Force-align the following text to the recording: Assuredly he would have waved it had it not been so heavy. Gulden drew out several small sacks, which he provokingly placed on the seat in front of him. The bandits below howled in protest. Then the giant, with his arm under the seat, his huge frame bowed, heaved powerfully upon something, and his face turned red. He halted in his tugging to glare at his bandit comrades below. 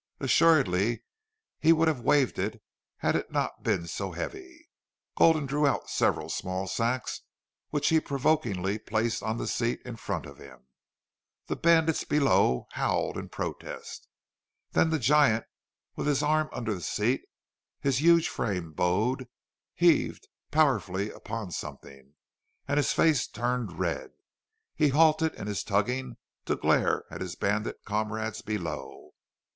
Assuredly 0.19 1.03
he 1.59 1.71
would 1.71 1.87
have 1.87 1.99
waved 2.01 2.39
it 2.39 2.59
had 2.97 3.15
it 3.15 3.31
not 3.31 3.61
been 3.61 3.85
so 3.85 4.13
heavy. 4.13 4.67
Gulden 5.15 5.45
drew 5.45 5.67
out 5.67 5.91
several 5.91 6.27
small 6.27 6.65
sacks, 6.65 7.21
which 7.69 7.89
he 7.89 7.99
provokingly 7.99 8.79
placed 8.79 9.21
on 9.21 9.37
the 9.37 9.45
seat 9.45 9.79
in 9.85 9.95
front 9.97 10.25
of 10.25 10.39
him. 10.39 10.65
The 11.45 11.55
bandits 11.55 12.03
below 12.03 12.65
howled 12.71 13.15
in 13.15 13.29
protest. 13.29 14.07
Then 14.71 14.89
the 14.89 14.97
giant, 14.97 15.45
with 15.95 16.07
his 16.07 16.23
arm 16.23 16.49
under 16.51 16.73
the 16.73 16.81
seat, 16.81 17.21
his 17.79 18.01
huge 18.01 18.27
frame 18.27 18.73
bowed, 18.73 19.27
heaved 19.75 20.27
powerfully 20.49 21.11
upon 21.11 21.51
something, 21.51 22.15
and 22.67 22.77
his 22.77 22.91
face 22.91 23.27
turned 23.27 23.77
red. 23.77 24.09
He 24.75 24.87
halted 24.89 25.35
in 25.35 25.45
his 25.45 25.63
tugging 25.63 26.17
to 26.45 26.55
glare 26.55 27.03
at 27.11 27.21
his 27.21 27.35
bandit 27.35 27.77
comrades 27.85 28.41
below. 28.41 29.11